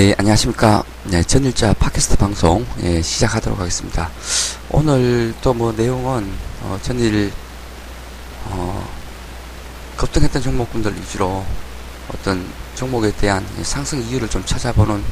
네, 0.00 0.14
안녕하십니까. 0.16 0.82
네, 1.04 1.22
전일자 1.22 1.74
팟캐스트 1.74 2.16
방송, 2.16 2.64
예, 2.82 3.02
시작하도록 3.02 3.60
하겠습니다. 3.60 4.08
오늘 4.70 5.34
또 5.42 5.52
뭐 5.52 5.72
내용은, 5.72 6.26
어, 6.62 6.78
전일, 6.80 7.30
어, 8.46 8.88
급등했던 9.98 10.40
종목분들 10.40 10.96
위주로 10.96 11.44
어떤 12.14 12.50
종목에 12.76 13.12
대한 13.12 13.46
상승 13.62 14.00
이유를 14.00 14.30
좀 14.30 14.42
찾아보는 14.46 15.04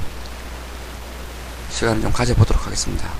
시간을 1.70 2.00
좀 2.00 2.10
가져보도록 2.10 2.64
하겠습니다. 2.64 3.10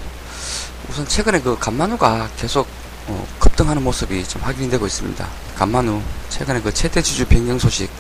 우선 0.88 1.06
최근에 1.06 1.42
그 1.42 1.58
간만우가 1.58 2.30
계속 2.38 2.66
어, 3.08 3.26
급등하는 3.38 3.82
모습이 3.82 4.26
좀 4.26 4.40
확인이 4.40 4.70
되고 4.70 4.86
있습니다. 4.86 5.28
간만우, 5.56 6.00
최근에 6.30 6.62
그 6.62 6.72
최대 6.72 7.02
주주 7.02 7.26
변경 7.26 7.58
소식, 7.58 7.90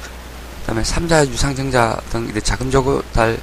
그 0.62 0.68
다음에 0.68 0.82
삼자 0.82 1.26
유상증자 1.26 2.00
등 2.08 2.26
이제 2.30 2.40
자금 2.40 2.70
조달에 2.70 3.38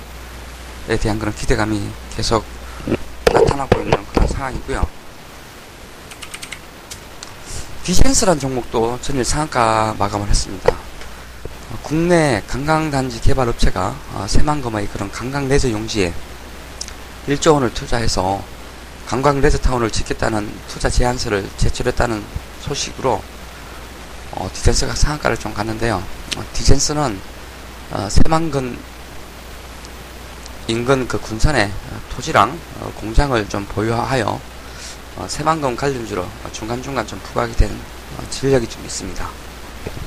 대한 0.88 1.18
그런 1.18 1.34
기대감이 1.34 1.90
계속 2.16 2.46
나타나고 3.34 3.82
있는 3.82 4.06
그런 4.14 4.28
상황이고요. 4.28 4.86
디젠스란 7.84 8.40
종목도 8.40 9.00
전일 9.02 9.26
상한가 9.26 9.96
마감을 9.98 10.28
했습니다. 10.28 10.72
어, 10.72 11.80
국내 11.84 12.42
관광단지 12.48 13.22
개발 13.22 13.48
업체가 13.50 13.96
어, 14.14 14.26
새만금의 14.28 14.88
그런 14.88 15.12
관광 15.12 15.48
레저 15.48 15.70
용지에 15.70 16.14
1조 17.28 17.54
원을 17.54 17.74
투자해서 17.74 18.44
관광 19.08 19.40
레저타운을 19.42 19.92
짓겠다는 19.92 20.52
투자 20.68 20.90
제안서를 20.90 21.48
제출했다는 21.58 22.24
소식으로 22.62 23.22
어, 24.32 24.50
디젠스가 24.54 24.96
상한가를 24.96 25.38
좀 25.38 25.54
갔는데요. 25.54 26.04
어, 26.38 26.44
디젠스는 26.54 27.20
어, 27.92 28.08
새만금 28.10 28.78
인근 30.68 31.08
그 31.08 31.20
군산에 31.20 31.66
어, 31.66 32.02
토지랑 32.10 32.58
어, 32.80 32.92
공장을 32.96 33.48
좀 33.50 33.66
보유하여 33.66 34.40
어, 35.18 35.26
새만금 35.30 35.76
관련주로 35.76 36.28
중간중간 36.52 37.06
좀 37.06 37.20
부각이 37.20 37.56
되는 37.56 37.76
어, 37.76 38.24
전력이 38.30 38.68
좀 38.68 38.84
있습니다. 38.84 39.30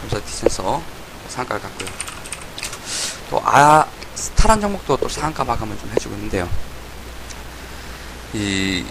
그래서 0.08 0.26
디젠스 0.26 0.62
상한가를 1.28 1.62
갔고요. 1.62 1.88
또 3.30 3.40
아스타란 3.44 4.60
종목도 4.60 4.96
또 4.96 5.08
상한가 5.08 5.44
마감을 5.44 5.78
좀 5.78 5.90
해주고 5.94 6.14
있는데요. 6.16 6.48
이 8.32 8.84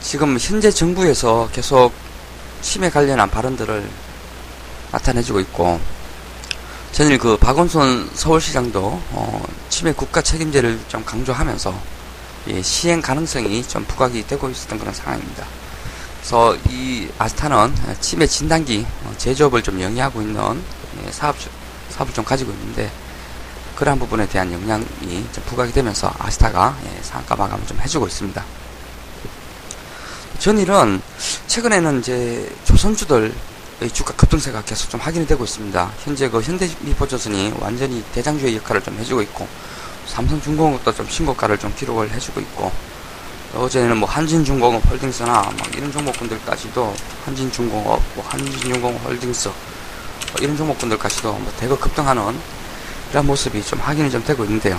지금 0.00 0.38
현재 0.38 0.70
정부에서 0.70 1.50
계속 1.52 1.92
치매 2.62 2.88
관련한 2.88 3.28
발언들을 3.28 3.88
나타내주고 4.92 5.40
있고 5.40 5.78
전일 7.00 7.16
그 7.16 7.38
박원순 7.38 8.10
서울시장도 8.12 9.02
어, 9.12 9.42
치매 9.70 9.90
국가 9.90 10.20
책임제를 10.20 10.78
좀 10.86 11.02
강조하면서 11.02 11.74
예, 12.48 12.60
시행 12.60 13.00
가능성이 13.00 13.62
좀 13.62 13.82
부각이 13.86 14.26
되고 14.26 14.50
있었던 14.50 14.78
그런 14.78 14.92
상황입니다. 14.92 15.46
그래서 16.18 16.54
이 16.68 17.08
아스타는 17.16 17.74
치매 18.02 18.26
진단기 18.26 18.84
어, 19.04 19.14
제조업을 19.16 19.62
좀 19.62 19.80
영위하고 19.80 20.20
있는 20.20 20.62
예, 21.02 21.10
사업 21.10 21.36
사업을 21.88 22.12
좀 22.12 22.22
가지고 22.22 22.52
있는데 22.52 22.92
그러한 23.76 23.98
부분에 23.98 24.28
대한 24.28 24.52
영향이 24.52 24.84
좀 25.32 25.44
부각이 25.46 25.72
되면서 25.72 26.12
아스타가 26.18 26.76
예, 26.84 27.02
상가 27.02 27.34
마감을 27.34 27.66
좀 27.66 27.80
해주고 27.80 28.08
있습니다. 28.08 28.44
전일은 30.38 31.00
최근에는 31.46 32.00
이제 32.00 32.54
조선주들 32.64 33.32
주가 33.88 34.12
급등세가 34.14 34.62
계속 34.62 34.90
좀 34.90 35.00
확인이 35.00 35.26
되고 35.26 35.42
있습니다. 35.42 35.92
현재 36.04 36.28
그 36.28 36.40
현대미포조선이 36.42 37.54
완전히 37.60 38.02
대장주의 38.12 38.56
역할을 38.56 38.82
좀 38.82 38.98
해주고 38.98 39.22
있고 39.22 39.48
삼성중공업도 40.06 40.92
좀 40.94 41.08
신고가를 41.08 41.56
좀 41.58 41.72
기록을 41.74 42.10
해주고 42.10 42.40
있고 42.40 42.70
어제는 43.54 43.96
뭐 43.96 44.08
한진중공업 44.08 44.84
홀딩스나 44.90 45.32
막 45.32 45.74
이런 45.74 45.90
종목군들까지도 45.90 46.94
한진중공업, 47.24 48.02
뭐 48.14 48.24
한진중공업 48.28 49.04
홀딩스 49.04 49.48
뭐 49.48 49.56
이런 50.40 50.56
종목군들까지도 50.56 51.32
뭐 51.32 51.52
대거 51.58 51.78
급등하는 51.78 52.38
이런 53.10 53.26
모습이 53.26 53.62
좀 53.64 53.80
확인이 53.80 54.10
좀 54.10 54.22
되고 54.24 54.44
있는데요. 54.44 54.78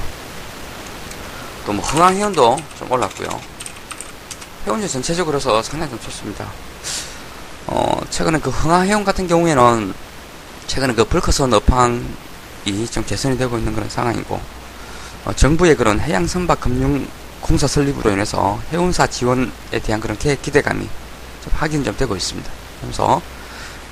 또 1.65 1.73
뭐 1.73 1.83
흥황해운도 1.85 2.57
좀 2.79 2.91
올랐고요. 2.91 3.29
해운제 4.65 4.87
전체적으로서 4.87 5.61
상당히 5.61 5.91
좀 5.91 5.99
좋습니다. 6.01 6.47
어, 7.73 8.01
최근에 8.09 8.39
그 8.39 8.49
흥하해운 8.49 9.05
같은 9.05 9.27
경우에는 9.27 9.93
최근에 10.67 10.93
그 10.93 11.05
불커선 11.05 11.53
업황이 11.53 12.03
좀 12.91 13.05
개선이 13.05 13.37
되고 13.37 13.57
있는 13.57 13.73
그런 13.73 13.89
상황이고 13.89 14.41
어, 15.23 15.33
정부의 15.33 15.77
그런 15.77 15.97
해양 16.01 16.27
선박 16.27 16.59
금융 16.59 17.07
공사 17.39 17.67
설립으로 17.67 18.11
인해서 18.11 18.59
해운사 18.73 19.07
지원에 19.07 19.49
대한 19.83 20.01
그런 20.01 20.17
계획 20.17 20.41
기대감이 20.41 20.81
좀 21.43 21.53
확인 21.55 21.81
좀 21.85 21.95
되고 21.95 22.13
있습니다. 22.13 22.51
그래서 22.81 23.21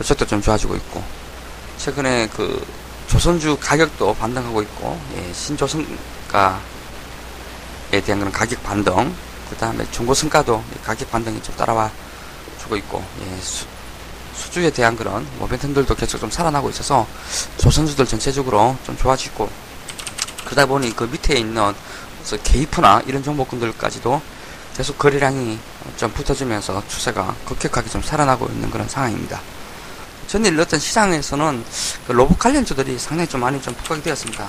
이쪽도 0.02 0.28
좀 0.28 0.42
좋아지고 0.42 0.76
있고 0.76 1.02
최근에 1.78 2.28
그 2.36 2.62
조선주 3.08 3.60
가격도 3.62 4.14
반등하고 4.16 4.62
있고 4.64 5.00
예, 5.16 5.34
신조선가에 5.34 6.60
대한 8.04 8.20
그런 8.20 8.32
가격 8.34 8.62
반등 8.62 9.16
그 9.50 9.56
다음에 9.56 9.86
중고성가도 9.92 10.62
가격 10.84 11.10
반등이 11.10 11.42
좀 11.42 11.56
따라와 11.56 11.90
주고 12.70 12.78
있고 12.78 13.04
예, 13.22 13.42
수, 13.42 13.66
수주에 14.36 14.70
대한 14.70 14.96
그런 14.96 15.28
모멘텀들도 15.40 15.98
계속 15.98 16.20
좀 16.20 16.30
살아나고 16.30 16.70
있어서 16.70 17.08
조선주들 17.58 18.06
전체적으로 18.06 18.78
좀 18.86 18.96
좋아지고 18.96 19.50
그러다 20.46 20.68
보니 20.68 20.96
그 20.96 21.04
밑에 21.06 21.38
있는 21.38 21.74
게이프나 22.44 23.02
이런 23.08 23.24
종목군들까지도 23.24 24.22
계속 24.78 24.98
거래량이 24.98 25.60
좀 25.98 26.12
붙어주면서 26.14 26.84
추세가 26.88 27.36
급격하게 27.46 27.90
좀 27.90 28.02
살아나고 28.02 28.46
있는 28.48 28.70
그런 28.70 28.88
상황입니다. 28.88 29.42
전일 30.28 30.58
어떤 30.60 30.80
시장에서는 30.80 31.66
그 32.08 32.12
로봇 32.12 32.38
관련주들이 32.38 32.98
상당히 33.00 33.28
좀 33.28 33.42
많이 33.42 33.62
좀 33.62 33.74
부각이 33.74 34.04
되었습니다. 34.04 34.48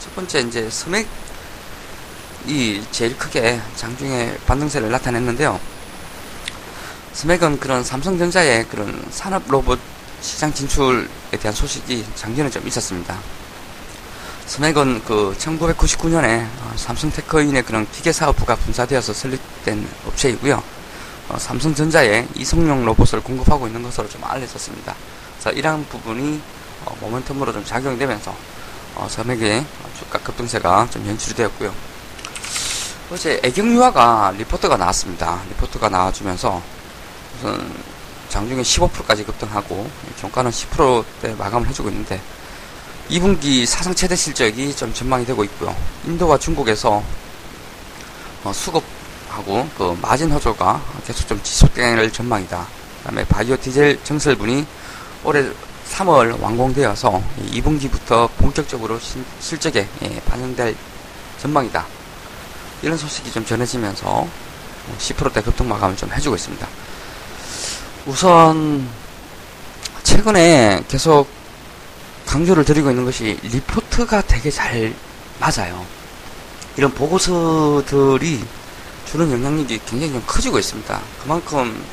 첫 0.00 0.14
번째 0.16 0.40
이제 0.40 0.68
스맥이 0.70 1.06
제일 2.90 3.16
크게 3.18 3.60
장중에 3.76 4.38
반등세를 4.46 4.90
나타냈는데요. 4.90 5.77
스맥은 7.18 7.58
그런 7.58 7.82
삼성전자의 7.82 8.68
그런 8.68 9.04
산업 9.10 9.42
로봇 9.48 9.80
시장 10.20 10.54
진출에 10.54 11.08
대한 11.40 11.52
소식이 11.52 12.06
작년에 12.14 12.48
좀 12.48 12.64
있었습니다. 12.68 13.18
스맥은 14.46 15.02
그 15.04 15.34
1999년에 15.36 16.44
어, 16.44 16.72
삼성테크인의 16.76 17.64
그런 17.64 17.90
기계 17.90 18.12
사업부가 18.12 18.54
분사되어서 18.54 19.12
설립된 19.12 19.84
업체이고요. 20.06 20.62
어, 21.30 21.36
삼성전자에 21.36 22.28
이성용 22.36 22.84
로봇을 22.84 23.20
공급하고 23.20 23.66
있는 23.66 23.82
것으로 23.82 24.08
좀 24.08 24.22
알려졌습니다. 24.22 24.94
그래서 25.32 25.50
이러한 25.58 25.86
부분이 25.88 26.40
어, 26.84 26.96
모멘텀으로 27.02 27.52
좀 27.52 27.64
작용이 27.64 27.98
되면서 27.98 28.32
어, 28.94 29.08
스맥의 29.10 29.66
주가 29.98 30.20
급등세가 30.20 30.86
좀 30.92 31.04
연출이 31.08 31.34
되었고요. 31.34 31.74
어제 33.10 33.40
애경유화가 33.42 34.34
리포트가 34.38 34.76
나왔습니다. 34.76 35.40
리포트가 35.48 35.88
나와주면서 35.88 36.77
우선 37.38 37.72
장중에 38.28 38.62
15%까지 38.62 39.24
급등하고 39.24 39.88
종가는 40.20 40.50
10%대 40.50 41.34
마감을 41.34 41.68
해주고 41.68 41.88
있는데 41.88 42.20
2분기 43.10 43.64
사상 43.64 43.94
최대 43.94 44.14
실적이 44.16 44.74
좀 44.74 44.92
전망이 44.92 45.24
되고 45.24 45.42
있고요. 45.44 45.74
인도와 46.04 46.38
중국에서 46.38 47.02
어, 48.44 48.52
수급하고 48.52 49.68
그 49.76 49.98
마진 50.02 50.30
허조가 50.30 50.82
계속 51.06 51.26
좀 51.26 51.40
지속될 51.42 52.12
전망이다. 52.12 52.66
그다음에 52.98 53.24
바이오 53.24 53.56
디젤 53.56 54.04
정설분이 54.04 54.66
올해 55.24 55.44
3월 55.90 56.38
완공되어서 56.40 57.22
2분기부터 57.52 58.28
본격적으로 58.36 58.98
신, 58.98 59.24
실적에 59.40 59.88
예, 60.02 60.20
반영될 60.26 60.76
전망이다. 61.40 61.86
이런 62.82 62.98
소식이 62.98 63.32
좀 63.32 63.44
전해지면서 63.44 64.28
10%대 64.98 65.40
급등 65.40 65.68
마감을 65.68 65.96
좀 65.96 66.12
해주고 66.12 66.36
있습니다. 66.36 66.68
우선 68.08 68.88
최근에 70.02 70.82
계속 70.88 71.28
강조를 72.24 72.64
드리고 72.64 72.88
있는 72.88 73.04
것이 73.04 73.38
리포트가 73.42 74.22
되게 74.22 74.50
잘 74.50 74.94
맞아요. 75.38 75.84
이런 76.78 76.90
보고서들이 76.94 78.42
주는 79.04 79.30
영향력이 79.30 79.80
굉장히 79.84 80.10
좀 80.14 80.22
커지고 80.26 80.58
있습니다. 80.58 80.98
그만큼 81.22 81.84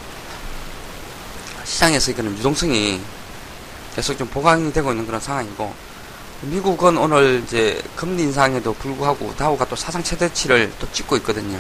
시장에서 1.66 2.12
이거는 2.12 2.38
유동성이 2.38 3.02
계속 3.94 4.18
좀 4.18 4.26
보강이 4.30 4.72
되고 4.72 4.92
있는 4.92 5.06
그런 5.06 5.20
상황이고 5.20 5.74
미국은 6.44 6.98
오늘 6.98 7.44
이제 7.46 7.84
금리 7.98 8.24
인상에도 8.24 8.74
불구하고 8.74 9.36
다우가 9.36 9.66
또 9.66 9.76
사상 9.76 10.02
최대치를 10.02 10.72
또 10.80 10.90
찍고 10.94 11.18
있거든요. 11.18 11.60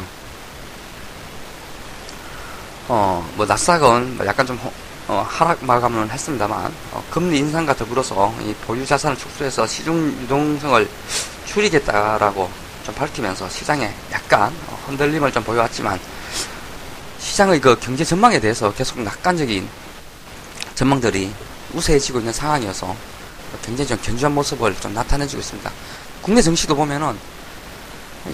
어, 2.87 3.27
뭐뭐 3.35 4.25
약간 4.25 4.45
좀 4.45 4.59
어, 5.07 5.25
하락 5.27 5.63
마감을 5.63 6.09
했습니다만 6.11 6.73
어, 6.91 7.03
금리 7.11 7.39
인상과 7.39 7.75
더불어서 7.75 8.33
이 8.41 8.53
보유 8.65 8.85
자산을 8.85 9.17
축소해서 9.17 9.67
시중 9.67 10.07
유동성을 10.23 10.89
줄이겠다라고 11.45 12.49
좀 12.85 12.95
밝히면서 12.95 13.49
시장에 13.49 13.93
약간 14.11 14.53
어, 14.67 14.79
흔들림을 14.87 15.31
좀 15.31 15.43
보여왔지만 15.43 15.99
시장의 17.19 17.59
그 17.61 17.75
경제 17.79 18.03
전망에 18.03 18.39
대해서 18.39 18.71
계속 18.73 18.99
낙관적인 18.99 19.67
전망들이 20.75 21.31
우세해지고 21.73 22.19
있는 22.19 22.33
상황이어서 22.33 22.95
굉장히 23.63 23.87
좀 23.87 23.99
견주한 24.01 24.33
모습을 24.33 24.75
좀 24.79 24.93
나타내주고 24.93 25.39
있습니다. 25.39 25.71
국내 26.21 26.41
증시도 26.41 26.75
보면은 26.75 27.17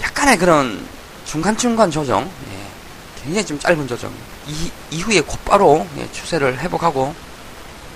약간의 0.01 0.37
그런 0.37 0.85
중간중간 1.25 1.91
조정, 1.91 2.23
예, 2.23 3.23
굉장히 3.23 3.45
좀 3.45 3.59
짧은 3.59 3.87
조정, 3.87 4.11
이, 4.51 4.71
이후에 4.91 5.21
곧바로 5.21 5.87
예, 5.97 6.11
추세를 6.11 6.59
회복하고 6.59 7.15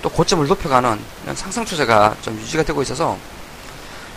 또 0.02 0.08
고점을 0.08 0.46
높여가는 0.46 0.98
이런 1.24 1.36
상승 1.36 1.64
추세가 1.64 2.16
좀 2.22 2.38
유지가 2.40 2.62
되고 2.62 2.80
있어서 2.82 3.16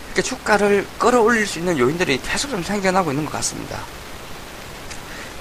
이렇게 0.06 0.22
주가를 0.22 0.86
끌어올릴 0.98 1.46
수 1.46 1.58
있는 1.58 1.78
요인들이 1.78 2.20
계속 2.22 2.48
좀 2.50 2.62
생겨나고 2.62 3.10
있는 3.12 3.24
것 3.24 3.32
같습니다. 3.32 3.78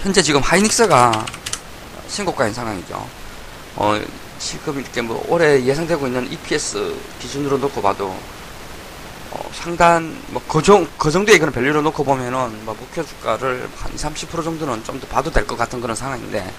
현재 0.04 0.22
지금 0.22 0.42
하이닉스가 0.42 1.26
신고가인 2.08 2.54
상황이죠. 2.54 3.08
어, 3.76 4.00
지금 4.40 4.80
이렇게 4.80 5.02
뭐 5.02 5.24
올해 5.30 5.64
예상되고 5.64 6.08
있는 6.08 6.32
EPS 6.32 6.96
기준으로 7.20 7.58
놓고 7.58 7.82
봐도 7.82 8.08
어, 9.32 9.50
상단 9.54 10.18
뭐그 10.30 10.88
그 10.98 11.12
정도의 11.12 11.40
그런 11.40 11.54
밸류로 11.54 11.82
놓고 11.82 12.04
보면은 12.04 12.66
뭐 12.66 12.76
목표 12.80 13.06
주가를 13.06 13.70
한 13.78 13.92
30% 13.96 14.44
정도는 14.44 14.84
좀 14.84 15.00
더 15.00 15.08
봐도 15.08 15.32
될 15.32 15.46
것 15.46 15.58
같은 15.58 15.80
그런 15.82 15.96
상황인데 15.96 16.52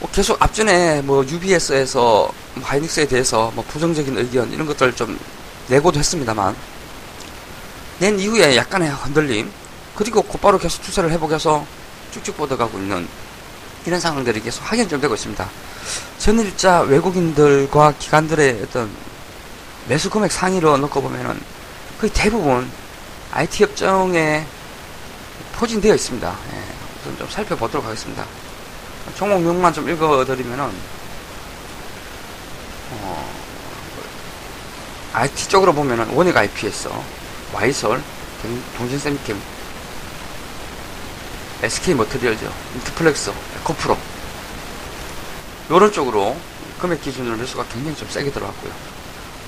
뭐 0.00 0.10
계속 0.12 0.40
앞전에 0.42 1.02
뭐 1.02 1.24
UBS에서 1.24 2.30
뭐 2.54 2.64
하이닉스에 2.64 3.06
대해서 3.06 3.50
뭐 3.54 3.64
부정적인 3.66 4.16
의견 4.18 4.52
이런 4.52 4.66
것들 4.66 4.94
좀 4.94 5.18
내고도 5.68 5.98
했습니다만 5.98 6.54
낸 7.98 8.18
이후에 8.18 8.56
약간의 8.56 8.90
흔들림 8.90 9.50
그리고 9.94 10.22
곧바로 10.22 10.58
계속 10.58 10.82
투자를 10.82 11.10
회복 11.10 11.32
해서 11.32 11.66
쭉쭉 12.12 12.36
뻗어가고 12.36 12.78
있는 12.78 13.08
이런 13.86 14.00
상황들이 14.00 14.40
계속 14.42 14.62
확인 14.62 14.88
좀 14.88 15.00
되고 15.00 15.14
있습니다. 15.14 15.48
전일자 16.18 16.80
외국인들과 16.80 17.94
기관들의 17.98 18.62
어떤 18.64 18.90
매수 19.88 20.10
금액 20.10 20.32
상위로 20.32 20.76
놓고 20.76 21.00
보면은 21.00 21.40
거의 22.00 22.10
대부분 22.12 22.70
IT 23.32 23.62
협정에 23.62 24.44
포진되어 25.54 25.94
있습니다. 25.94 26.36
예, 26.52 26.62
우선 27.00 27.18
좀 27.18 27.28
살펴보도록 27.30 27.86
하겠습니다. 27.86 28.26
종목명만 29.14 29.72
좀 29.72 29.88
읽어드리면은 29.88 30.70
어, 32.92 33.34
IT 35.14 35.48
쪽으로 35.48 35.72
보면은 35.72 36.08
원익 36.10 36.36
IPS, 36.36 36.88
와이솔, 37.52 38.02
동진쎄미켐, 38.76 39.40
SK 41.62 41.94
머티리얼즈, 41.94 42.44
인터플렉스, 42.74 43.32
에코프로 43.60 43.96
요런 45.70 45.90
쪽으로 45.92 46.36
금액 46.78 47.00
기준으로 47.00 47.36
매수가 47.36 47.64
굉장히 47.72 47.96
좀 47.96 48.08
세게 48.08 48.30
들어갔고요. 48.30 48.72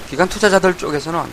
기관 0.08 0.28
투자자들 0.28 0.78
쪽에서는 0.78 1.30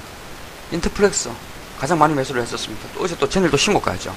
인터플렉스 0.72 1.32
가장 1.80 1.98
많이 1.98 2.14
매수를 2.14 2.42
했었습니다. 2.42 2.88
또 2.94 3.04
어제 3.04 3.18
또 3.18 3.28
전일도 3.28 3.56
신고가였죠. 3.56 4.14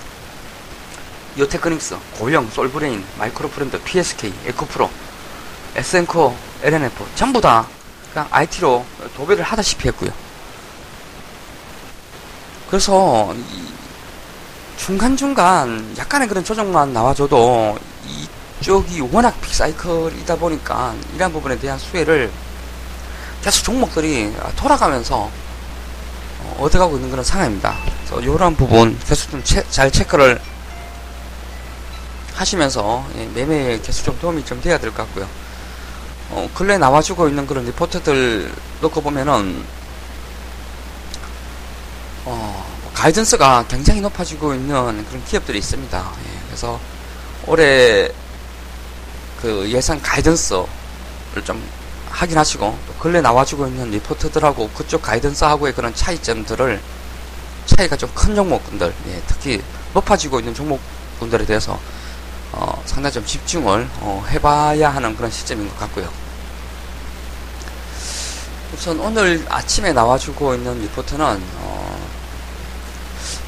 이오테크닉스, 1.38 1.96
고영, 2.19 2.50
솔브레인, 2.50 3.05
마이크로프렌드, 3.19 3.81
PSK, 3.82 4.32
에코프로, 4.46 4.90
SN코, 5.76 6.37
엘앤에프 6.62 7.04
전부 7.14 7.40
다 7.40 7.67
그냥 8.12 8.26
IT로 8.31 8.85
도배를 9.17 9.44
하다시피 9.44 9.88
했고요. 9.88 10.11
그래서 12.69 13.35
중간중간 14.76 15.94
약간의 15.96 16.29
그런 16.29 16.44
조정만 16.44 16.93
나와줘도 16.93 17.79
이쪽이 18.61 19.00
워낙 19.12 19.40
빅사이클이다 19.40 20.37
보니까 20.37 20.94
이러한 21.14 21.32
부분에 21.32 21.58
대한 21.58 21.79
수혜를 21.79 22.31
계속 23.43 23.62
종목들이 23.64 24.35
돌아가면서 24.56 25.31
어, 26.40 26.56
얻어가고 26.61 26.96
있는 26.96 27.11
그런 27.11 27.25
상황입니다. 27.25 27.76
그래서 28.06 28.20
이런 28.20 28.56
부분 28.56 28.99
계속 29.06 29.31
좀 29.31 29.43
잘 29.70 29.90
체크를 29.90 30.40
하시면서 32.38 33.05
예, 33.17 33.26
매매에 33.26 33.81
계속 33.81 34.05
좀 34.05 34.19
도움이 34.20 34.44
좀 34.44 34.61
돼야 34.61 34.79
될 34.79 34.90
것 34.93 34.99
같고요. 34.99 35.29
어, 36.31 36.49
근래 36.55 36.79
나와주고 36.79 37.29
있는 37.29 37.46
그런 37.46 37.64
리포트들 37.64 38.52
놓고 38.81 39.00
보면은 39.00 39.64
어, 42.25 42.67
뭐 42.82 42.93
가이던스가 42.94 43.64
굉장히 43.69 44.00
높아지고 44.00 44.55
있는 44.55 45.05
그런 45.06 45.25
기업들이 45.25 45.58
있습니다. 45.58 45.99
예, 45.99 46.40
그래서 46.46 46.79
올해 47.46 48.08
그 49.40 49.69
예상 49.70 49.99
가이던스를 50.02 50.67
좀 51.44 51.62
확인하시고 52.11 52.79
또 52.87 52.94
근래 53.00 53.20
나와주고 53.20 53.67
있는 53.69 53.90
리포트들하고 53.90 54.70
그쪽 54.70 55.02
가이던스하고의 55.02 55.73
그런 55.75 55.94
차이점들을 55.94 56.81
차이가 57.67 57.96
좀 57.96 58.11
큰 58.14 58.35
종목군들 58.35 58.93
예, 59.08 59.23
특히 59.26 59.62
높아지고 59.94 60.38
있는 60.40 60.55
종목군들에 60.55 61.46
대해서 61.46 61.79
어, 62.52 62.82
상당히 62.84 63.14
좀 63.14 63.24
집중을 63.24 63.88
어, 64.00 64.24
해봐야 64.30 64.90
하는 64.90 65.16
그런 65.16 65.30
시점인 65.30 65.68
것 65.68 65.78
같고요. 65.80 66.08
우선 68.74 69.00
오늘 69.00 69.44
아침에 69.48 69.92
나와주고 69.92 70.54
있는 70.54 70.80
리포트는 70.82 71.42
어, 71.56 72.08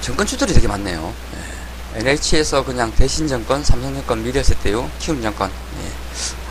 정권주들이 0.01 0.53
되게 0.55 0.67
많네요. 0.67 1.13
예. 1.35 2.01
NH에서 2.01 2.65
그냥 2.65 2.93
대신정권, 2.93 3.65
삼성정권, 3.65 4.23
미래세대유, 4.23 4.89
키움정권 4.99 5.51
예. 5.51 5.91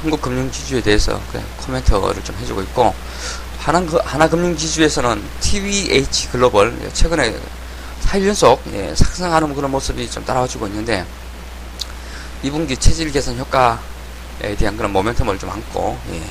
한국금융지주에 0.01 0.81
대해서 0.81 1.19
코멘트를 1.65 2.23
좀 2.23 2.35
해주고 2.37 2.61
있고 2.63 2.93
하나, 3.59 3.79
하나금융지주에서는 3.79 5.21
TVH 5.41 6.29
글로벌 6.31 6.73
최근에 6.93 7.37
4일 8.05 8.27
연속 8.27 8.61
예, 8.73 8.93
상승하는 8.95 9.53
그런 9.53 9.71
모습이 9.71 10.09
좀 10.09 10.23
따라와주고 10.25 10.67
있는데 10.67 11.05
2분기 12.43 12.79
체질 12.79 13.11
개선 13.11 13.37
효과에 13.37 14.55
대한 14.57 14.77
그런 14.77 14.93
모멘텀을 14.93 15.39
좀 15.39 15.49
안고 15.49 15.97
예, 16.11 16.23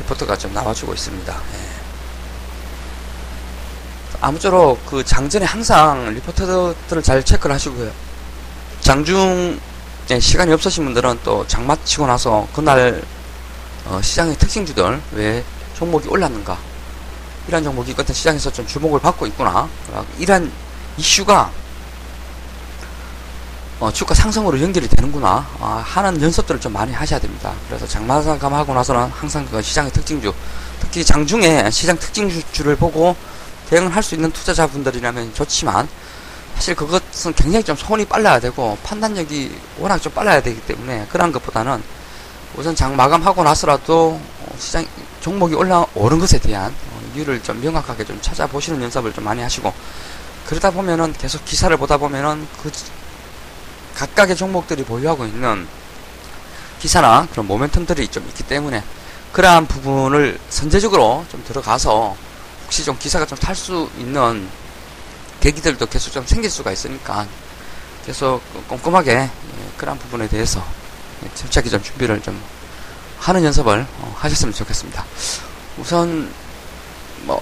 리포트가 0.00 0.36
좀 0.36 0.52
나와주고 0.52 0.92
있습니다. 0.94 1.32
예. 1.32 1.72
아무쪼록 4.20 4.84
그 4.86 5.04
장전에 5.04 5.44
항상 5.44 6.12
리포트들을 6.14 7.02
잘 7.02 7.24
체크를 7.24 7.54
하시고요. 7.54 7.90
장중 8.80 9.60
예, 10.10 10.20
시간이 10.20 10.52
없으신 10.52 10.84
분들은 10.84 11.20
또 11.22 11.46
장마 11.46 11.76
치고 11.84 12.06
나서 12.06 12.46
그날 12.52 13.02
어, 13.86 14.00
시장의 14.02 14.36
특징주들 14.36 15.00
왜 15.12 15.44
종목이 15.74 16.08
올랐는가 16.08 16.58
이런 17.48 17.64
종목이 17.64 17.92
어떤 17.96 18.14
시장에서 18.14 18.52
좀 18.52 18.66
주목을 18.66 19.00
받고 19.00 19.26
있구나 19.26 19.68
이런 20.18 20.52
이슈가 20.96 21.50
어, 23.82 23.92
주가 23.92 24.14
상승으로 24.14 24.60
연결이 24.60 24.86
되는구나 24.86 25.44
아, 25.58 25.82
하는 25.84 26.22
연습들을 26.22 26.60
좀 26.60 26.72
많이 26.72 26.92
하셔야 26.92 27.18
됩니다. 27.18 27.52
그래서 27.66 27.84
장마감하고 27.84 28.72
나서는 28.72 29.08
항상 29.10 29.44
그 29.50 29.60
시장의 29.60 29.90
특징주 29.90 30.32
특히 30.78 31.04
장중에 31.04 31.68
시장 31.68 31.98
특징주를 31.98 32.76
보고 32.76 33.16
대응을 33.70 33.92
할 33.92 34.00
수 34.04 34.14
있는 34.14 34.30
투자자분들이라면 34.30 35.34
좋지만 35.34 35.88
사실 36.54 36.76
그것은 36.76 37.34
굉장히 37.34 37.64
좀 37.64 37.74
손이 37.74 38.04
빨라야 38.04 38.38
되고 38.38 38.78
판단력이 38.84 39.50
워낙 39.80 39.98
좀 39.98 40.12
빨라야 40.12 40.40
되기 40.40 40.60
때문에 40.60 41.08
그런 41.10 41.32
것보다는 41.32 41.82
우선 42.54 42.76
장 42.76 42.94
마감하고 42.94 43.42
나서라도 43.42 44.20
어, 44.42 44.56
시장 44.60 44.86
종목이 45.20 45.56
올라오른 45.56 46.20
것에 46.20 46.38
대한 46.38 46.70
어, 46.70 47.00
이유를 47.16 47.42
좀 47.42 47.60
명확하게 47.60 48.04
좀 48.04 48.16
찾아보시는 48.22 48.80
연습을 48.80 49.12
좀 49.12 49.24
많이 49.24 49.42
하시고 49.42 49.74
그러다 50.46 50.70
보면은 50.70 51.12
계속 51.14 51.44
기사를 51.44 51.76
보다 51.76 51.96
보면은 51.96 52.46
그 52.62 52.70
각각의 53.94 54.36
종목들이 54.36 54.84
보유하고 54.84 55.26
있는 55.26 55.66
기사나 56.80 57.28
그런 57.30 57.46
모멘텀들이 57.48 58.10
좀 58.10 58.26
있기 58.28 58.42
때문에 58.44 58.82
그러한 59.32 59.66
부분을 59.66 60.38
선제적으로 60.50 61.24
좀 61.30 61.42
들어가서 61.46 62.16
혹시 62.64 62.84
좀 62.84 62.96
기사가 62.98 63.26
좀 63.26 63.38
탈 63.38 63.54
수 63.54 63.90
있는 63.98 64.48
계기들도 65.40 65.86
계속 65.86 66.12
좀 66.12 66.24
생길 66.26 66.50
수가 66.50 66.72
있으니까 66.72 67.26
계속 68.06 68.40
꼼꼼하게 68.68 69.12
예, 69.12 69.30
그러한 69.76 69.98
부분에 69.98 70.28
대해서 70.28 70.64
침착히 71.34 71.70
좀 71.70 71.82
준비를 71.82 72.20
좀 72.22 72.40
하는 73.18 73.44
연습을 73.44 73.86
어, 73.98 74.16
하셨으면 74.18 74.54
좋겠습니다. 74.54 75.04
우선 75.78 76.32
뭐 77.22 77.40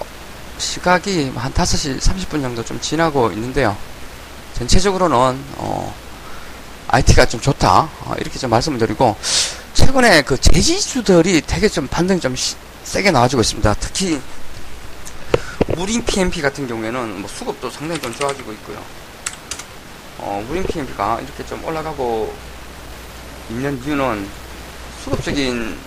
시각이 0.57 1.31
한 1.35 1.53
5시 1.53 1.99
30분 1.99 2.41
정도 2.41 2.63
좀 2.63 2.79
지나고 2.79 3.31
있는데요. 3.31 3.75
전체적으로는 4.53 5.43
어 5.57 5.93
IT가 6.91 7.25
좀 7.25 7.39
좋다 7.39 7.89
어, 8.01 8.13
이렇게 8.19 8.37
좀 8.37 8.49
말씀을 8.49 8.77
드리고 8.77 9.15
최근에 9.73 10.21
그 10.23 10.37
제지주들이 10.37 11.41
되게 11.47 11.69
좀 11.69 11.87
반등이 11.87 12.19
좀 12.19 12.35
시, 12.35 12.55
세게 12.83 13.11
나와주고 13.11 13.41
있습니다. 13.41 13.73
특히 13.79 14.19
무린 15.75 16.03
PMP 16.03 16.41
같은 16.41 16.67
경우에는 16.67 17.21
뭐 17.21 17.29
수급도 17.29 17.69
상당히 17.69 17.99
좀 18.01 18.13
좋아지고 18.13 18.51
있고요. 18.53 18.83
어, 20.17 20.43
무림 20.47 20.63
PMP가 20.63 21.19
이렇게 21.21 21.45
좀 21.45 21.63
올라가고 21.63 22.33
있는 23.49 23.81
이유는 23.83 24.27
수급적인 25.03 25.77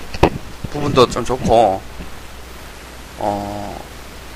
부분도 0.72 1.08
좀 1.08 1.24
좋고, 1.24 1.80
어, 3.18 3.80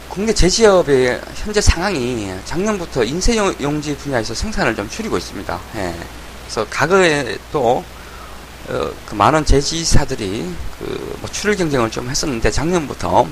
국내 0.09 0.33
제지업의 0.33 1.21
현재 1.37 1.61
상황이 1.61 2.33
작년부터 2.45 3.03
인쇄용지 3.03 3.97
분야에서 3.97 4.35
생산을 4.35 4.77
좀 4.77 4.89
줄이고 4.89 5.17
있습니다. 5.17 5.61
예. 5.77 5.95
그래서 6.49 6.67
과거에도 6.71 7.85
어, 8.69 8.91
그 9.07 9.15
많은 9.15 9.45
제지사들이 9.45 10.51
그 10.79 11.19
뭐 11.21 11.29
출혈 11.31 11.57
경쟁을 11.57 11.91
좀 11.91 12.09
했었는데 12.09 12.51
작년부터 12.51 13.27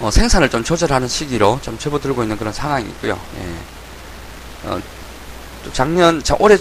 어, 0.00 0.10
생산을 0.10 0.50
좀 0.50 0.64
조절하는 0.64 1.08
시기로 1.08 1.60
좀 1.62 1.78
접어들고 1.78 2.22
있는 2.22 2.36
그런 2.36 2.52
상황이 2.52 2.84
있고요. 2.86 3.18
예. 3.38 4.68
어, 4.68 4.80
또 5.64 5.72
작년, 5.72 6.22
자, 6.22 6.34
올해 6.40 6.58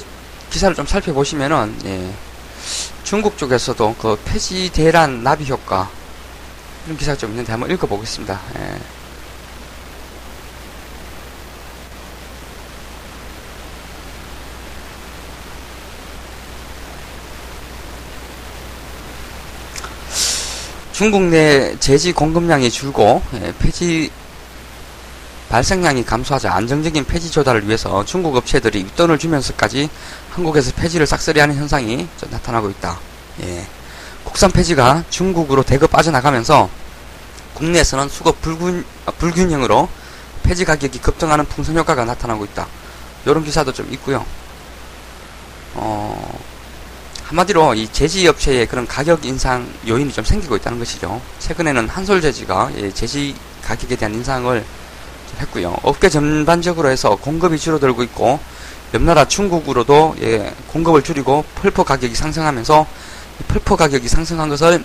기사를 0.51 0.75
좀 0.75 0.85
살펴보시면은, 0.85 1.75
예. 1.85 2.13
중국 3.03 3.39
쪽에서도 3.39 3.95
그 3.99 4.19
폐지 4.25 4.69
대란 4.71 5.23
나비 5.23 5.49
효과, 5.49 5.89
이런 6.85 6.97
기사가 6.97 7.17
좀 7.17 7.31
있는데 7.31 7.51
한번 7.51 7.71
읽어보겠습니다. 7.71 8.39
예. 8.59 8.79
중국 21.01 21.23
내 21.23 21.75
제지 21.79 22.13
공급량이 22.13 22.69
줄고 22.69 23.23
예, 23.33 23.51
폐지 23.57 24.11
발생량이 25.49 26.05
감소하자 26.05 26.53
안정적인 26.53 27.05
폐지 27.05 27.31
조달을 27.31 27.65
위해서 27.65 28.05
중국 28.05 28.35
업체들이 28.35 28.83
윗돈을 28.83 29.17
주면서까지 29.17 29.89
한국에서 30.29 30.71
폐지를 30.73 31.07
싹쓸이하는 31.07 31.55
현상이 31.55 32.07
나타나고 32.29 32.69
있다. 32.69 32.99
예. 33.41 33.65
국산 34.23 34.51
폐지가 34.51 35.05
중국으로 35.09 35.63
대거 35.63 35.87
빠져나가면서 35.87 36.69
국내에서는 37.55 38.07
수급 38.07 38.39
불균, 38.39 38.85
아, 39.07 39.11
불균형으로 39.17 39.89
폐지 40.43 40.65
가격이 40.65 40.99
급등하는 40.99 41.45
풍선 41.45 41.75
효과가 41.77 42.05
나타나고 42.05 42.45
있다. 42.45 42.67
이런 43.25 43.43
기사도 43.43 43.73
좀 43.73 43.91
있고요. 43.93 44.23
어, 45.73 46.39
한마디로 47.31 47.75
이 47.75 47.87
제지 47.87 48.27
업체의 48.27 48.67
그런 48.67 48.85
가격 48.85 49.25
인상 49.25 49.65
요인이 49.87 50.11
좀 50.11 50.25
생기고 50.25 50.57
있다는 50.57 50.79
것이죠. 50.79 51.21
최근에는 51.39 51.87
한솔 51.87 52.19
제지가 52.19 52.71
예, 52.75 52.91
제지 52.91 53.33
가격에 53.63 53.95
대한 53.95 54.13
인상을 54.15 54.65
했고요. 55.39 55.77
업계 55.83 56.09
전반적으로 56.09 56.89
해서 56.89 57.15
공급이 57.15 57.57
줄어들고 57.57 58.03
있고 58.03 58.37
옆나라 58.93 59.25
중국으로도 59.25 60.17
예, 60.21 60.53
공급을 60.67 61.03
줄이고 61.03 61.45
펄퍼 61.55 61.85
가격이 61.85 62.13
상승하면서 62.13 62.85
펄퍼 63.47 63.77
가격이 63.77 64.09
상승한 64.09 64.49
것을 64.49 64.83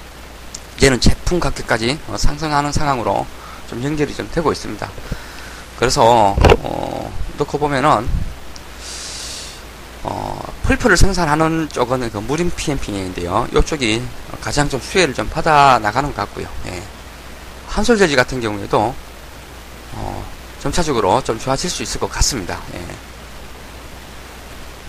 이제는 0.76 1.00
제품 1.00 1.41
가격까지 1.41 1.99
어, 2.07 2.17
상승하는 2.17 2.71
상황으로 2.71 3.26
좀 3.69 3.83
연결이 3.83 4.15
좀 4.15 4.29
되고 4.31 4.53
있습니다. 4.53 4.88
그래서 5.81 6.37
어, 6.61 7.12
놓고 7.38 7.59
보면은 7.59 8.07
어, 10.09 10.41
풀프를 10.63 10.97
생산하는 10.97 11.69
쪽은 11.69 12.09
그 12.13 12.19
무림 12.19 12.49
PMP인데요. 12.55 13.49
이쪽이 13.53 14.01
가장 14.41 14.69
좀 14.69 14.81
수혜를 14.81 15.15
좀 15.15 15.29
받아 15.29 15.81
나가는 15.81 16.09
것 16.09 16.15
같고요. 16.15 16.47
예. 16.67 16.81
한솔재지 17.67 18.15
같은 18.15 18.41
경우에도 18.41 18.95
어, 19.95 20.27
점차적으로 20.61 21.21
좀 21.25 21.41
좋아질 21.41 21.69
수 21.69 21.83
있을 21.83 21.99
것 21.99 22.09
같습니다. 22.13 22.61
예. 22.75 22.85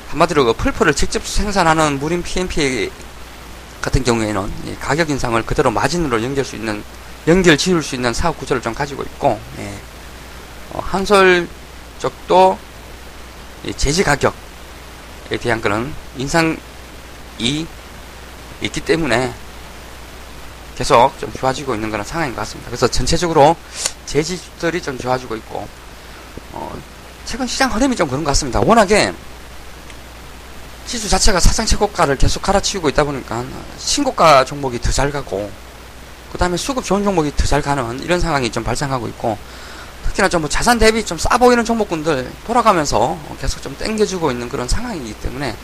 한마디로 0.09 0.45
그 0.45 0.53
풀프를 0.53 0.93
직접 0.93 1.25
생산하는 1.25 1.99
무림 1.99 2.21
PMP 2.21 2.91
같은 3.81 4.03
경우에는 4.03 4.53
예, 4.67 4.75
가격 4.75 5.09
인상을 5.09 5.41
그대로 5.47 5.71
마진으로 5.71 6.21
연결 6.23 6.45
수 6.45 6.55
있는 6.55 6.83
연결 7.27 7.57
지을 7.57 7.81
수 7.81 7.95
있는 7.95 8.13
사업 8.13 8.37
구조를 8.37 8.61
좀 8.61 8.75
가지고 8.75 9.01
있고 9.01 9.39
예. 9.57 9.73
어, 10.73 10.79
한솔 10.79 11.47
쪽도 11.97 12.59
제지 13.75 14.03
가격 14.03 14.35
에 14.35 14.46
대한 15.35 15.59
그런 15.59 15.93
인상이 16.15 16.57
있기 18.61 18.79
때문에 18.81 19.33
계속 20.77 21.11
좀 21.19 21.31
좋아지고 21.37 21.75
있는 21.75 21.91
그런 21.91 22.05
상황인 22.05 22.33
것 22.33 22.41
같습니다. 22.41 22.69
그래서 22.69 22.87
전체적으로 22.87 23.55
재지들이 24.05 24.81
좀 24.81 24.97
좋아지고 24.97 25.35
있고, 25.37 25.67
어, 26.53 26.81
최근 27.25 27.45
시장 27.47 27.73
흐름이 27.73 27.95
좀 27.95 28.07
그런 28.07 28.23
것 28.23 28.31
같습니다. 28.31 28.61
워낙에 28.61 29.13
지수 30.85 31.09
자체가 31.09 31.39
사상 31.39 31.65
최고가를 31.65 32.15
계속 32.15 32.41
갈아치우고 32.43 32.87
있다 32.89 33.03
보니까 33.03 33.43
신고가 33.77 34.45
종목이 34.45 34.79
더 34.79 34.91
잘 34.91 35.11
가고, 35.11 35.51
그 36.31 36.37
다음에 36.37 36.55
수급 36.57 36.85
좋은 36.85 37.03
종목이 37.03 37.35
더 37.35 37.45
잘 37.45 37.61
가는 37.61 37.99
이런 38.01 38.21
상황이 38.21 38.49
좀 38.51 38.63
발생하고 38.63 39.07
있고, 39.09 39.37
특히나 40.07 40.29
좀뭐 40.29 40.49
자산 40.49 40.77
대비 40.79 41.03
좀 41.05 41.17
싸 41.17 41.37
보이는 41.37 41.63
종목군들 41.63 42.31
돌아가면서 42.45 43.17
계속 43.39 43.61
좀 43.61 43.75
땡겨주고 43.77 44.31
있는 44.31 44.49
그런 44.49 44.67
상황이기 44.67 45.13
때문에 45.15 45.55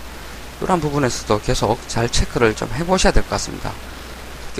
이런 0.62 0.80
부분에서도 0.80 1.42
계속 1.42 1.78
잘 1.88 2.08
체크를 2.10 2.56
좀 2.56 2.70
해보셔야 2.74 3.12
될 3.12 3.24
것 3.24 3.30
같습니다. 3.32 3.72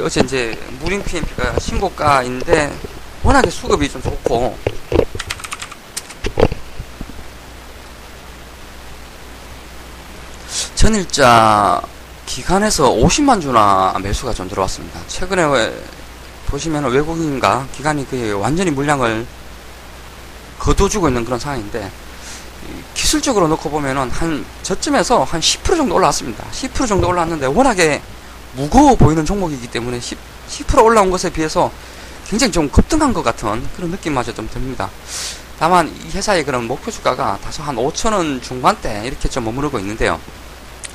어제 0.02 0.22
이제 0.22 0.58
무림 0.80 1.04
PMP가 1.04 1.60
신고가인데 1.60 2.74
워낙에 3.24 3.50
수급이 3.50 3.90
좀 3.90 4.02
좋고 4.02 4.58
전일자 10.76 11.82
기간에서 12.26 12.92
50만 12.92 13.42
주나 13.42 13.96
매수가 14.02 14.34
좀 14.34 14.50
들어왔습니다. 14.50 15.00
최근에 15.08 15.44
보시면 16.48 16.86
외국인과 16.92 17.68
기관이 17.76 18.08
그 18.10 18.34
완전히 18.34 18.72
물량을 18.72 19.26
거둬주고 20.64 21.10
있는 21.10 21.26
그런 21.26 21.40
상황인데 21.40 21.92
기술적으로 22.94 23.48
놓고 23.50 23.70
보면은 23.70 24.10
한 24.10 24.46
저쯤에서 24.64 25.24
한 25.24 25.42
10% 25.42 25.76
정도 25.76 25.96
올라왔습니다. 25.96 26.46
10% 26.52 26.88
정도 26.88 27.10
올라왔는데 27.10 27.48
워낙에 27.48 28.02
무거워 28.54 28.96
보이는 28.96 29.26
종목이기 29.26 29.68
때문에 29.68 30.00
10, 30.00 30.18
10% 30.50 30.84
올라온 30.84 31.12
것에 31.12 31.30
비해서 31.30 31.70
굉장히 32.30 32.54
좀 32.54 32.70
급등한 32.70 33.14
것 33.14 33.24
같은 33.24 33.62
그런 33.76 33.92
느낌마저 33.92 34.34
좀 34.34 34.50
듭니다. 34.52 34.90
다만 35.60 35.94
이 36.06 36.12
회사의 36.12 36.46
그런 36.46 36.66
목표 36.66 36.90
주가가 36.90 37.38
다소 37.44 37.62
한 37.64 37.76
5천원 37.76 38.42
중반대 38.42 39.04
이렇게 39.06 39.28
좀 39.28 39.44
머무르고 39.44 39.80
있는데요. 39.80 40.20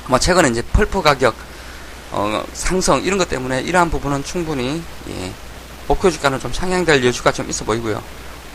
아마 0.07 0.17
최근에 0.17 0.49
이제 0.49 0.61
펄프 0.63 1.01
가격 1.03 1.35
어, 2.11 2.43
상승 2.53 3.03
이런 3.03 3.19
것 3.19 3.29
때문에 3.29 3.61
이러한 3.61 3.91
부분은 3.91 4.23
충분히 4.23 4.81
예, 5.09 5.31
목표 5.87 6.09
주가는 6.09 6.39
좀 6.39 6.51
상향될 6.51 7.05
여지가 7.05 7.31
좀 7.31 7.47
있어 7.49 7.63
보이고요. 7.65 8.01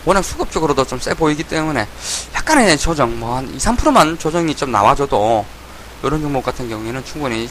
워낙 0.04 0.23
수급적으로도 0.23 0.84
좀 0.87 0.99
세 1.00 1.14
보이기 1.14 1.42
때문에 1.44 1.87
약간의 2.34 2.78
조정, 2.78 3.18
뭐 3.18 3.37
한 3.37 3.49
2, 3.52 3.58
3%만 3.58 4.18
조정이 4.18 4.54
좀 4.54 4.70
나와줘도 4.73 5.44
이런 6.02 6.20
종목 6.20 6.44
같은 6.44 6.68
경우에는 6.68 7.04
충분히 7.04 7.49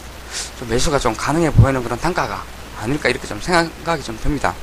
좀 0.59 0.69
매수가 0.69 0.99
좀 0.99 1.15
가능해 1.15 1.51
보이는 1.51 1.83
그런 1.83 1.99
단가가 1.99 2.43
아닐까 2.81 3.09
이렇게 3.09 3.27
좀 3.27 3.39
생각이 3.41 4.03
좀 4.03 4.17
듭니다. 4.21 4.53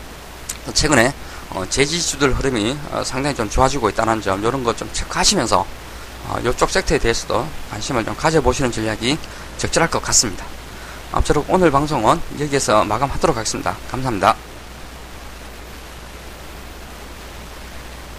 최근에 0.75 1.12
어, 1.50 1.64
제지주들 1.68 2.32
흐름이 2.35 2.76
어, 2.92 3.02
상당히 3.04 3.35
좀 3.35 3.49
좋아지고 3.50 3.88
있다는 3.90 4.20
점 4.23 4.40
이런 4.44 4.62
것 4.62 4.76
좀 4.76 4.88
체크하시면서 4.92 5.66
어, 6.28 6.38
이쪽 6.44 6.70
섹터에 6.70 6.99
대해서도 6.99 7.47
관심을 7.70 8.04
좀 8.04 8.14
가져보시는 8.16 8.70
전략이 8.70 9.18
적절할 9.59 9.90
것 9.90 10.00
같습니다. 10.02 10.44
아무쪼록 11.12 11.47
오늘 11.49 11.70
방송은 11.73 12.20
여기에서 12.38 12.85
마감하도록 12.85 13.37
하겠습니다. 13.37 13.76
감사합니다. 13.90 14.37